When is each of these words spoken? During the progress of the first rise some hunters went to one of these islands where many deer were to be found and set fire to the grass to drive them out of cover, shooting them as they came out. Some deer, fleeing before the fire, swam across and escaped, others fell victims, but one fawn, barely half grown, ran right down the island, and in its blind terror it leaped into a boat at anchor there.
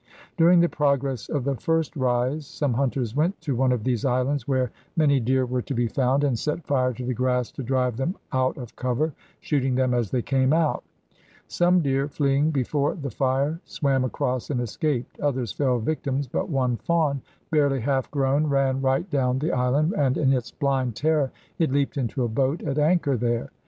During 0.35 0.61
the 0.61 0.67
progress 0.67 1.29
of 1.29 1.43
the 1.43 1.53
first 1.53 1.95
rise 1.95 2.47
some 2.47 2.73
hunters 2.73 3.15
went 3.15 3.39
to 3.41 3.55
one 3.55 3.71
of 3.71 3.83
these 3.83 4.03
islands 4.03 4.47
where 4.47 4.71
many 4.97 5.19
deer 5.19 5.45
were 5.45 5.61
to 5.61 5.75
be 5.75 5.87
found 5.87 6.23
and 6.23 6.39
set 6.39 6.65
fire 6.65 6.91
to 6.93 7.05
the 7.05 7.13
grass 7.13 7.51
to 7.51 7.61
drive 7.61 7.97
them 7.97 8.15
out 8.33 8.57
of 8.57 8.75
cover, 8.75 9.13
shooting 9.41 9.75
them 9.75 9.93
as 9.93 10.09
they 10.09 10.23
came 10.23 10.53
out. 10.53 10.83
Some 11.47 11.81
deer, 11.81 12.07
fleeing 12.07 12.49
before 12.49 12.95
the 12.95 13.11
fire, 13.11 13.59
swam 13.63 14.03
across 14.03 14.49
and 14.49 14.59
escaped, 14.59 15.19
others 15.19 15.51
fell 15.51 15.77
victims, 15.77 16.25
but 16.27 16.49
one 16.49 16.77
fawn, 16.77 17.21
barely 17.51 17.81
half 17.81 18.09
grown, 18.09 18.47
ran 18.47 18.81
right 18.81 19.07
down 19.11 19.37
the 19.37 19.51
island, 19.51 19.93
and 19.95 20.17
in 20.17 20.33
its 20.33 20.49
blind 20.49 20.95
terror 20.95 21.31
it 21.59 21.71
leaped 21.71 21.95
into 21.95 22.23
a 22.23 22.27
boat 22.27 22.63
at 22.63 22.79
anchor 22.79 23.15
there. 23.17 23.51